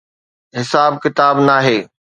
[0.59, 1.79] حساب ڪتاب ناهي.